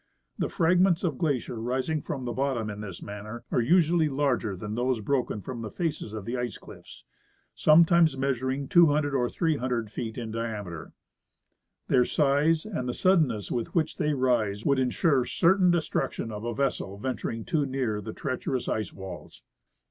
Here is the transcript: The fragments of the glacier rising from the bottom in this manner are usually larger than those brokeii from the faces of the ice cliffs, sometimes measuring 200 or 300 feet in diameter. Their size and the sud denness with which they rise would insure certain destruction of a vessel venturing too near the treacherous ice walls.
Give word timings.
The 0.39 0.49
fragments 0.49 1.03
of 1.03 1.11
the 1.13 1.19
glacier 1.19 1.61
rising 1.61 2.01
from 2.01 2.25
the 2.25 2.33
bottom 2.33 2.71
in 2.71 2.81
this 2.81 3.03
manner 3.03 3.43
are 3.51 3.61
usually 3.61 4.09
larger 4.09 4.55
than 4.55 4.73
those 4.73 4.99
brokeii 4.99 5.43
from 5.45 5.61
the 5.61 5.69
faces 5.69 6.13
of 6.13 6.25
the 6.25 6.37
ice 6.37 6.57
cliffs, 6.57 7.03
sometimes 7.53 8.17
measuring 8.17 8.67
200 8.67 9.13
or 9.13 9.29
300 9.29 9.91
feet 9.91 10.17
in 10.17 10.31
diameter. 10.31 10.93
Their 11.87 12.05
size 12.05 12.65
and 12.65 12.89
the 12.89 12.95
sud 12.95 13.21
denness 13.23 13.51
with 13.51 13.75
which 13.75 13.97
they 13.97 14.13
rise 14.15 14.65
would 14.65 14.79
insure 14.79 15.23
certain 15.23 15.69
destruction 15.69 16.31
of 16.31 16.45
a 16.45 16.55
vessel 16.55 16.97
venturing 16.97 17.45
too 17.45 17.67
near 17.67 18.01
the 18.01 18.11
treacherous 18.11 18.67
ice 18.67 18.91
walls. 18.91 19.43